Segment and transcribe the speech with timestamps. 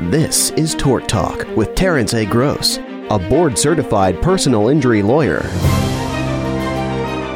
[0.00, 2.26] This is Tort Talk with Terence A.
[2.26, 2.78] Gross,
[3.10, 5.42] a board certified personal injury lawyer.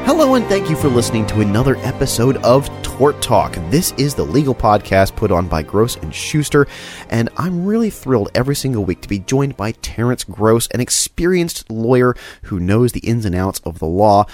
[0.04, 3.54] Hello, and thank you for listening to another episode of Tort Talk.
[3.70, 6.66] This is the legal podcast put on by Gross and Schuster,
[7.10, 11.70] and I'm really thrilled every single week to be joined by Terence Gross, an experienced
[11.70, 14.26] lawyer who knows the ins and outs of the law.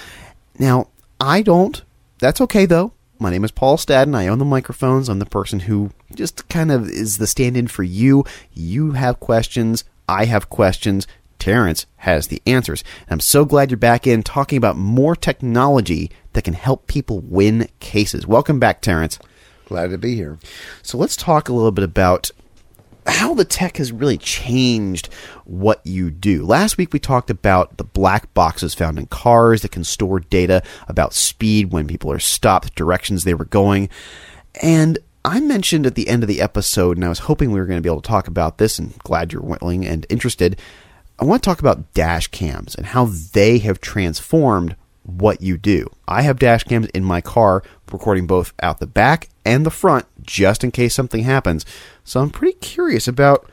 [0.57, 0.87] Now,
[1.19, 1.79] I don't.
[2.17, 2.94] That's okay, though.
[3.17, 4.13] My name is Paul Stadden.
[4.13, 5.07] I own the microphones.
[5.07, 8.25] I'm the person who just kind of is the stand in for you.
[8.51, 9.85] You have questions.
[10.09, 11.07] I have questions.
[11.39, 12.83] Terence has the answers.
[13.07, 17.21] And I'm so glad you're back in talking about more technology that can help people
[17.21, 18.27] win cases.
[18.27, 19.17] Welcome back, Terence.
[19.65, 20.37] Glad to be here.
[20.81, 22.31] So let's talk a little bit about
[23.05, 25.09] how the tech has really changed
[25.45, 26.43] what you do.
[26.43, 30.63] Last week we talked about the black boxes found in cars that can store data
[30.87, 33.89] about speed when people are stopped, directions they were going.
[34.61, 37.65] And I mentioned at the end of the episode, and I was hoping we were
[37.65, 40.59] going to be able to talk about this, and glad you're willing and interested.
[41.17, 45.87] I want to talk about dash cams and how they have transformed what you do.
[46.07, 50.05] I have dash cams in my car, recording both out the back and the front,
[50.25, 51.65] just in case something happens.
[52.03, 53.49] So I'm pretty curious about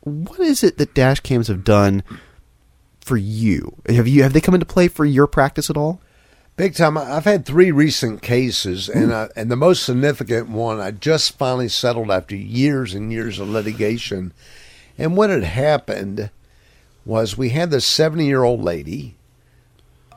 [0.00, 2.02] what is it that dash cams have done
[3.00, 3.76] for you?
[3.88, 6.00] Have you have they come into play for your practice at all?
[6.56, 6.98] Big time.
[6.98, 11.68] I've had three recent cases, and uh, and the most significant one I just finally
[11.68, 14.32] settled after years and years of litigation.
[14.98, 16.30] And what had happened
[17.06, 19.16] was we had this seventy year old lady.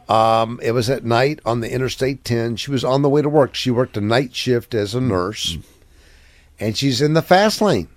[0.07, 2.57] Um, it was at night on the Interstate 10.
[2.57, 3.55] She was on the way to work.
[3.55, 5.57] She worked a night shift as a nurse,
[6.59, 7.87] and she's in the fast lane.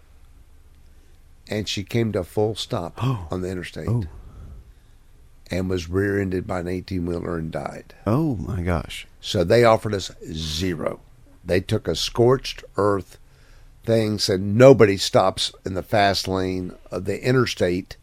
[1.51, 3.27] And she came to a full stop oh.
[3.31, 4.05] on the interstate Oh.
[5.51, 7.95] and was rear ended by an 18 wheeler and died.
[8.07, 9.07] Oh my gosh.
[9.21, 11.01] So they offered us zero.
[11.45, 13.19] They took a scorched earth
[13.85, 17.97] thing, said nobody stops in the fast lane of the interstate.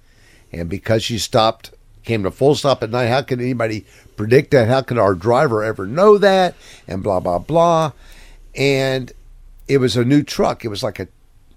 [0.51, 1.71] And because she stopped,
[2.03, 4.67] came to full stop at night, how could anybody predict that?
[4.67, 6.55] How could our driver ever know that?
[6.87, 7.91] And blah, blah, blah.
[8.55, 9.11] And
[9.67, 10.63] it was a new truck.
[10.63, 11.07] It was like a,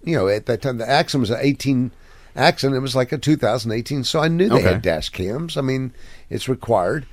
[0.03, 1.91] you know, at that time, the accident was an 18
[2.37, 2.77] accident.
[2.77, 4.05] It was like a 2018.
[4.05, 4.73] So I knew they Okay.
[4.73, 5.57] had dash cams.
[5.57, 5.93] I mean,
[6.31, 7.07] it's required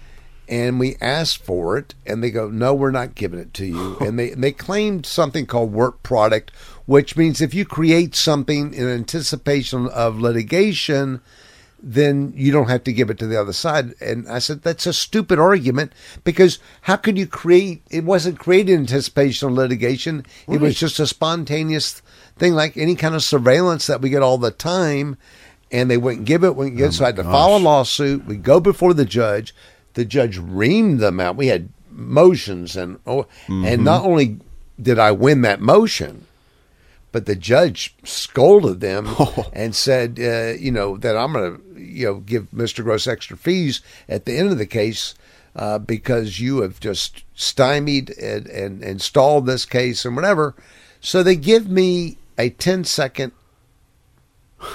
[0.48, 3.98] and we asked for it and they go no we're not giving it to you
[4.02, 6.52] and they they claimed something called work product
[6.86, 11.20] which means if you create something in anticipation of litigation
[11.82, 13.94] then you don't have to give it to the other side.
[14.02, 15.94] And i said that's a stupid argument
[16.24, 20.26] because how could you create it wasn't created in anticipation of litigation.
[20.48, 22.02] It was just a spontaneous
[22.38, 25.18] thing like any kind of surveillance that we get all the time.
[25.72, 26.88] And they wouldn't give it wouldn't get it.
[26.88, 28.26] Oh so i had to file a lawsuit.
[28.26, 29.54] We go before the judge.
[29.94, 31.38] The judge reamed them out.
[31.38, 33.84] We had motions, and oh, and mm-hmm.
[33.84, 34.40] not only
[34.82, 36.25] did I win that motion,
[37.16, 39.08] but the judge scolded them
[39.54, 42.84] and said, uh, you know, that I'm going to, you know, give Mr.
[42.84, 45.16] Gross extra fees at the end of the case.
[45.56, 50.54] Uh, because you have just stymied and, and, and stalled this case and whatever.
[51.00, 53.32] So they give me a 10 second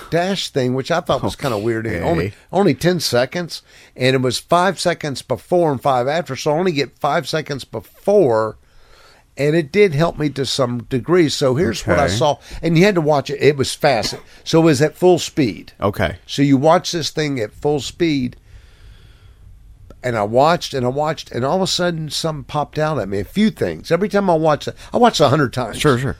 [0.09, 1.87] dash thing, which I thought was kind of weird.
[1.87, 2.01] Okay.
[2.01, 3.61] Only only ten seconds,
[3.95, 6.34] and it was five seconds before and five after.
[6.34, 8.57] So I only get five seconds before,
[9.41, 11.31] and it did help me to some degree.
[11.31, 13.41] So here's what I saw, and you had to watch it.
[13.43, 14.15] It was fast,
[14.45, 15.73] so it was at full speed.
[15.81, 16.17] Okay.
[16.27, 18.37] So you watch this thing at full speed,
[20.03, 23.09] and I watched and I watched, and all of a sudden something popped out at
[23.09, 23.19] me.
[23.21, 23.91] A few things.
[23.91, 26.17] Every time I watch it, I watched a hundred times Sure, sure.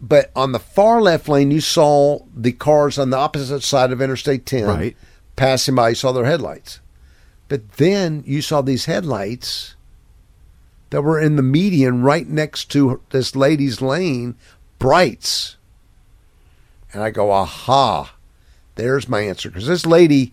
[0.00, 4.02] but on the far left lane, you saw the cars on the opposite side of
[4.02, 4.96] Interstate 10 Right.
[5.34, 5.90] passing by.
[5.90, 6.80] You saw their headlights.
[7.48, 9.75] But then you saw these headlights
[10.96, 14.34] that were in the median right next to this lady's lane,
[14.78, 15.58] brights.
[16.90, 18.14] And I go, aha,
[18.76, 19.50] there's my answer.
[19.50, 20.32] Because this lady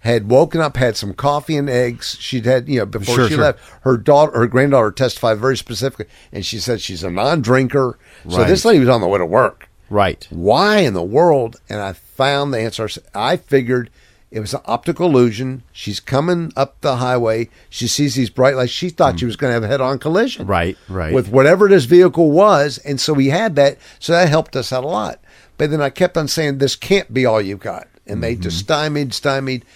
[0.00, 2.18] had woken up, had some coffee and eggs.
[2.20, 3.42] She'd had, you know, before Sure, she sure.
[3.42, 7.98] left, her daughter, her granddaughter testified very specifically, and she said she's a non-drinker.
[8.28, 9.70] So this lady was on the way to work.
[9.88, 10.28] Right.
[10.28, 11.58] Why in the world?
[11.70, 12.86] And I found the answer.
[13.14, 13.88] I figured
[14.32, 15.62] it was an optical illusion.
[15.72, 17.50] She's coming up the highway.
[17.68, 18.72] She sees these bright lights.
[18.72, 20.46] She thought she was going to have a head-on collision.
[20.46, 21.12] Right, right.
[21.12, 23.76] With whatever this vehicle was, and so we had that.
[23.98, 25.20] So that helped us out a lot.
[25.58, 28.58] But then I kept on saying, "This can't be all you've got," and they just
[28.58, 29.66] stymied, stymied.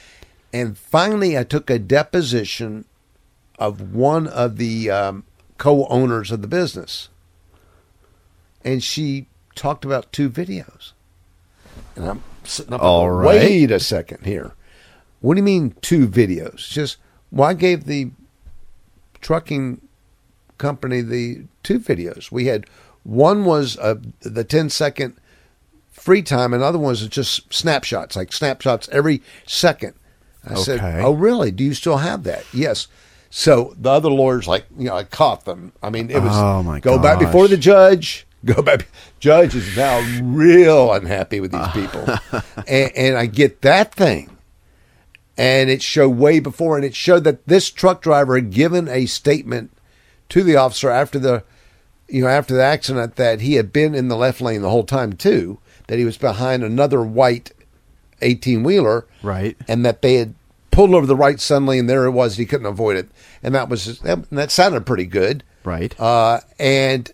[0.54, 2.86] And finally, I took a deposition
[3.58, 5.24] of one of the um,
[5.58, 7.10] co-owners of the business,
[8.64, 10.92] and she talked about two videos.
[11.94, 12.82] And I'm sitting up.
[12.82, 13.40] All right.
[13.40, 14.52] Wait a second here.
[15.20, 16.68] What do you mean two videos?
[16.68, 16.98] Just
[17.30, 18.10] well, I gave the
[19.20, 19.80] trucking
[20.58, 22.30] company the two videos.
[22.30, 22.66] We had
[23.02, 25.14] one was uh, the 10 second
[25.90, 29.94] free time, and other ones are just snapshots, like snapshots every second.
[30.48, 31.50] I said, "Oh, really?
[31.50, 32.86] Do you still have that?" Yes.
[33.30, 35.72] So the other lawyers, like you know, I caught them.
[35.82, 38.25] I mean, it was Oh, my go back before the judge.
[38.54, 38.86] Go back.
[39.20, 42.06] Judge is now real unhappy with these people,
[42.68, 44.30] and, and I get that thing
[45.38, 49.04] and it showed way before and it showed that this truck driver had given a
[49.06, 49.70] statement
[50.30, 51.44] to the officer after the
[52.08, 54.84] you know after the accident that he had been in the left lane the whole
[54.84, 55.58] time too
[55.88, 57.52] that he was behind another white
[58.22, 59.56] 18 wheeler Right.
[59.68, 60.34] and that they had
[60.70, 63.08] pulled over the right suddenly and there it was he couldn't avoid it
[63.42, 65.94] and that was that, that sounded pretty good Right.
[66.00, 67.10] uh, and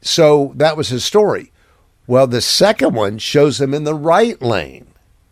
[0.00, 1.52] so that was his story
[2.06, 4.86] well the second one shows him in the right lane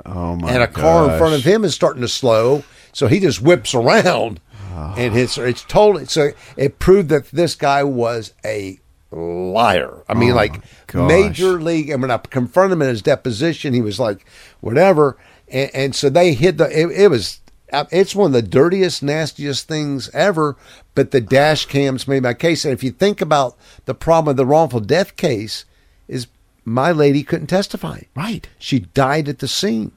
[0.04, 3.18] oh my and a car in front of him is starting to slow, so he
[3.20, 4.40] just whips around,
[4.74, 5.36] and hits.
[5.38, 6.30] It's totally so.
[6.56, 8.78] It proved that this guy was a
[9.10, 10.02] liar.
[10.08, 11.08] I mean, Oh, like gosh.
[11.08, 11.90] major league.
[11.90, 14.26] And when I confronted him in his deposition, he was like,
[14.60, 15.16] whatever.
[15.48, 16.68] And, and so they hid the.
[16.70, 17.40] It, it was.
[17.72, 20.56] It's one of the dirtiest, nastiest things ever.
[20.94, 22.64] But the dash cams made my case.
[22.64, 25.64] And if you think about the problem of the wrongful death case,
[26.08, 26.26] is
[26.64, 28.00] my lady couldn't testify.
[28.14, 28.48] Right.
[28.58, 29.92] She died at the scene.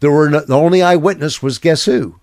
[0.00, 2.20] There were no, the only eyewitness was guess who?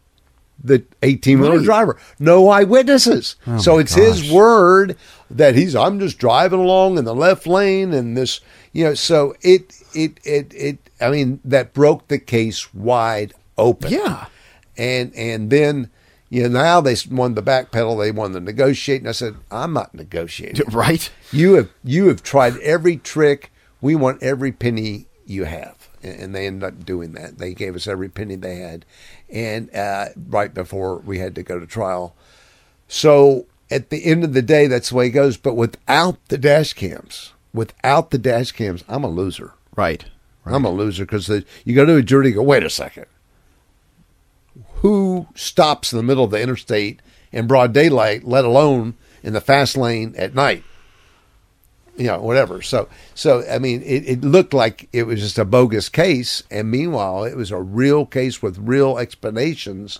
[0.63, 1.65] The 18 wheeler Right.
[1.65, 1.97] driver.
[2.19, 3.35] No eyewitnesses.
[3.47, 4.95] Oh, so it's his word
[5.31, 8.39] that he's I'm just driving along in the left lane and this
[8.71, 13.91] you know so it it it it I mean that broke the case wide open.
[13.91, 14.27] Yeah.
[14.77, 15.89] And and then
[16.29, 19.35] you know now they won the back pedal, they won the negotiate and I said
[19.51, 20.65] I'm not negotiating.
[20.71, 21.09] Right.
[21.31, 23.51] You have you have tried every trick.
[23.81, 27.37] We want every penny you have, and they ended up doing that.
[27.37, 28.85] They gave us every penny they had,
[29.29, 32.15] and uh, right before we had to go to trial.
[32.87, 35.35] So at the end of the day, that's the way it goes.
[35.35, 39.53] But without the dash cams, without the dash cams, I'm a loser.
[39.75, 40.05] Right.
[40.45, 43.05] I'm a loser because you go to a jury and go, wait a second.
[44.83, 47.01] Who stops in the middle of the interstate
[47.31, 48.93] in broad daylight, let alone
[49.23, 50.63] in the fast lane at night?
[51.95, 52.61] You know, whatever.
[52.61, 56.69] So, so I mean, it, it looked like it was just a bogus case, and
[56.69, 59.99] meanwhile, it was a real case with real explanations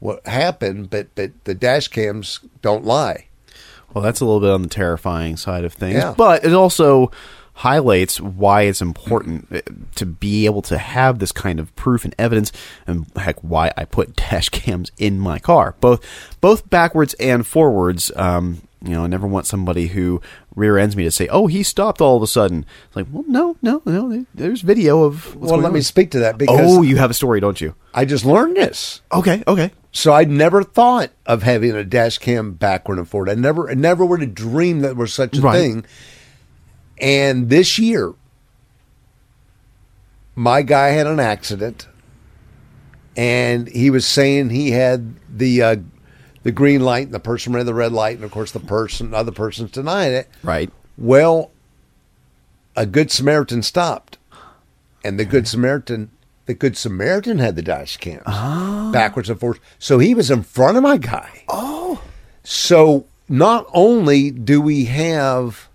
[0.00, 0.90] what happened.
[0.90, 3.26] But but the dash cams don't lie.
[3.94, 6.14] Well, that's a little bit on the terrifying side of things, Yeah.
[6.16, 7.10] but it also
[7.58, 9.60] highlights why it's important uh,
[9.96, 12.52] to be able to have this kind of proof and evidence,
[12.86, 16.04] and heck, why I put dash cams in my car, both
[16.40, 18.10] both backwards and forwards.
[18.16, 20.20] Um, you know, I never want somebody who
[20.54, 23.24] rear ends me to say, "Oh, he stopped all of a sudden." It's like, well,
[23.26, 24.24] no, no, no.
[24.34, 25.34] There's video of.
[25.34, 27.74] What's well, let me speak to that because Oh, you have a story, don't you?
[27.92, 29.00] I just learned this.
[29.12, 29.72] Okay, okay.
[29.90, 33.30] So I never thought of having a dash cam backward and forward.
[33.30, 35.58] I never, I never would have dreamed that there was such a Right.
[35.58, 35.84] thing.
[37.00, 38.14] And this year,
[40.34, 41.88] my guy had an accident,
[43.16, 45.76] and he was saying he had the uh,
[46.42, 49.14] the green light, and the person ran the red light, and of course the person,
[49.14, 50.28] other person's denying it.
[50.42, 50.70] Right.
[50.96, 51.50] Well,
[52.76, 54.18] a good Samaritan stopped,
[55.04, 56.10] and the good Samaritan,
[56.46, 58.24] the good Samaritan had the dash cams
[58.92, 59.60] backwards and forwards.
[59.78, 61.44] So he was in front of my guy.
[61.48, 62.02] Oh,
[62.42, 65.68] so not only do we have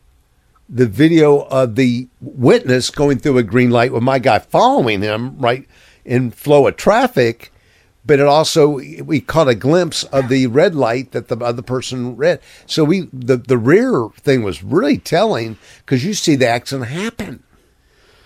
[0.73, 5.37] the video of the witness going through a green light with my guy following him
[5.37, 5.67] right
[6.03, 7.53] in flow of traffic,
[8.03, 8.67] but it also
[9.03, 12.39] we caught a glimpse of the red light that the other person read.
[12.65, 17.43] So we the the rear thing was really telling because you see the accident happen.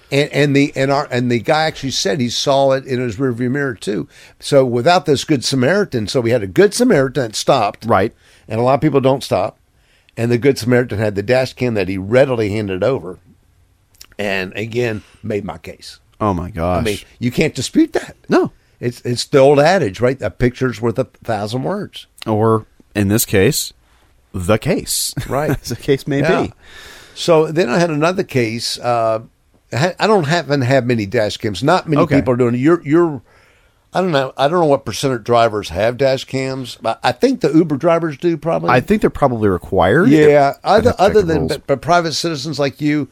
[0.10, 3.18] And, and the and our and the guy actually said he saw it in his
[3.18, 4.08] rearview mirror too.
[4.39, 8.16] So without this good Samaritan, so we had a good Samaritan that stopped, Right.
[8.48, 9.60] and a lot of people don't stop.
[10.18, 13.20] And the Good Samaritan had the dash cam that he readily handed over,
[14.18, 16.00] and again made my case.
[16.20, 16.82] Oh my gosh.
[16.82, 18.16] I mean, you can't dispute that.
[18.30, 18.52] no.
[18.80, 20.22] It's it's the old adage, right?
[20.22, 22.06] A picture's worth a thousand words.
[22.28, 23.74] Or in this case,
[24.34, 25.16] the case.
[25.28, 25.50] Right.
[25.62, 26.44] As the case may Yeah.
[26.44, 26.54] be.
[27.16, 28.78] So then I had another case.
[28.80, 29.22] Uh,
[29.74, 31.64] I I don't happen to have many dash cams.
[31.64, 32.18] Not many Okay.
[32.18, 32.60] people are doing it.
[32.60, 33.22] You're you're.
[33.94, 34.34] I don't know.
[34.38, 36.77] I don't know what percent of drivers have dash cams.
[36.82, 38.70] But I think the Uber drivers do probably.
[38.70, 40.10] I think they're probably required.
[40.10, 43.08] Yeah, other have to check other than but, but private citizens like you,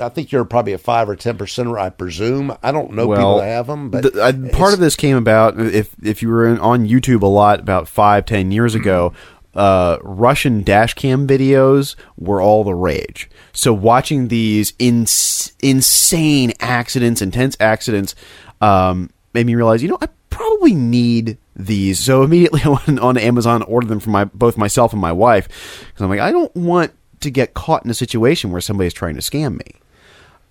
[0.00, 1.78] I think you're probably a five or ten percenter.
[1.78, 2.56] I presume.
[2.62, 5.58] I don't know people that have them, but the- uh, part of this came about
[5.60, 9.12] if if you were in, on YouTube a lot about five ten years ago.
[9.54, 13.30] Uh, Russian dash cam videos were all the rage.
[13.52, 18.16] So watching these ins- insane accidents, intense accidents,
[18.60, 22.00] um, made me realize, you know, I probably need these.
[22.00, 25.48] So immediately I went on Amazon, ordered them for my both myself and my wife
[25.88, 29.14] because I'm like, I don't want to get caught in a situation where somebody's trying
[29.14, 29.80] to scam me.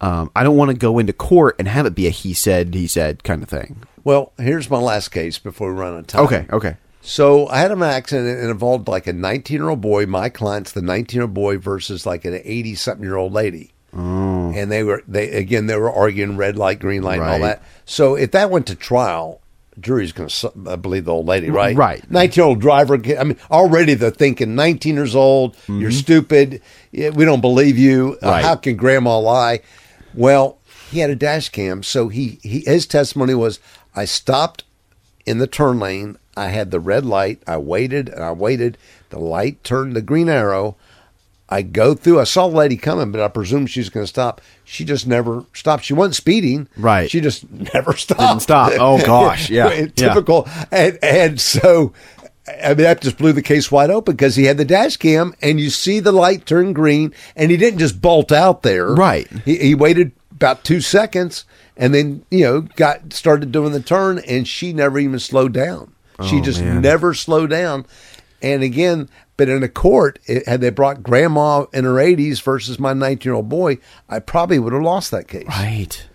[0.02, 2.74] Um, I don't want to go into court and have it be a he said,
[2.74, 3.84] he said kind of thing.
[4.04, 6.25] Well, here's my last case before we run out of time.
[6.25, 6.75] Okay, okay.
[7.02, 10.06] So I had an accident and it involved like a 19 year old boy.
[10.06, 13.72] My client's the 19 year old boy versus like an 80 something year old lady.
[13.96, 14.33] Oh.
[14.53, 17.60] And they were they again they were arguing red light, green light, and all Right.
[17.60, 17.63] that.
[17.86, 19.41] So if that went to trial,
[19.79, 21.75] jury's going to uh, believe the old lady, right?
[21.75, 22.10] Right.
[22.12, 22.95] 19 year old driver.
[22.95, 25.55] I mean, already they're thinking 19 years old.
[25.67, 26.62] You're stupid.
[26.91, 28.17] Yeah, We don't believe you.
[28.22, 28.27] Uh, Mm-hmm.
[28.27, 28.43] Right.
[28.45, 29.62] how can grandma lie?
[30.13, 30.60] Well,
[30.91, 33.60] he had a dash cam, so he, he his testimony was
[33.95, 34.63] I stopped
[35.25, 36.17] in the turn lane.
[36.38, 37.41] I had the red light.
[37.48, 38.77] I waited and I waited.
[39.10, 40.75] The light turned the green arrow.
[41.53, 42.19] I go through.
[42.19, 44.41] I saw the lady coming, but I presumed she was going to stop.
[44.63, 45.83] She just never stopped.
[45.86, 46.67] She wasn't speeding.
[46.77, 47.10] Right.
[47.10, 48.19] She just never stopped.
[48.22, 48.72] Didn't stop.
[48.79, 49.50] Oh, gosh.
[49.50, 49.72] Yeah.
[49.74, 49.88] Yeah.
[49.88, 50.48] Typical.
[50.72, 51.93] And and so
[52.63, 55.33] I mean that just blew the case wide open because he had the dash cam
[55.41, 58.88] and you see the light turn green and he didn't just bolt out there.
[58.93, 59.27] Right.
[59.45, 61.45] He, he waited about two seconds
[61.77, 65.93] and then you know got started doing the turn and she never even slowed down.
[66.27, 66.81] she Oh, just man.
[66.81, 67.86] never slowed down.
[68.41, 72.80] And again, but in a court, it, had they brought grandma in her 80s versus
[72.80, 73.78] my 19 year old boy,
[74.10, 75.48] I probably would have lost that case.
[75.48, 76.06] Right.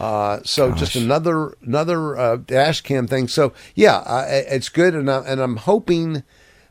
[0.00, 3.28] Uh, so just another another uh, dash cam thing.
[3.28, 6.24] So yeah, I- it's good, and I, and I'm hoping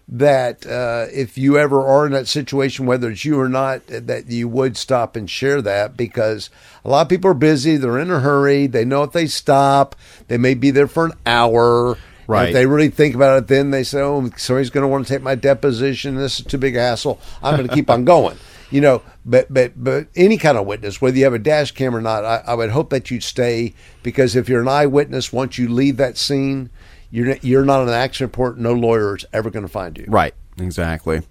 [0.10, 4.29] that uh, if you ever are in that situation, whether it's you or not, that
[4.29, 6.50] you would stop and share that because
[6.83, 7.77] a lot of people are busy.
[7.77, 8.67] They're in a hurry.
[8.67, 9.95] They know if they stop,
[10.27, 11.98] they may be there for an hour.
[12.33, 12.49] And Right.
[12.49, 15.13] If they really think about it, then they say, "Oh, somebody's going to want to
[15.13, 16.15] take my deposition.
[16.15, 17.19] This is too big a hassle.
[17.41, 18.37] I'm going to keep on going."
[18.71, 21.95] You know, but but but any kind of witness, whether you have a dash cam
[21.95, 25.59] or not, I, I would hope that you'd stay because if you're an eyewitness, once
[25.59, 26.71] you leave that scene,
[27.11, 28.57] you're you're not an accident report.
[28.57, 30.05] No lawyer is ever going to find you.
[30.07, 30.33] Right.
[30.59, 31.21] Exactly.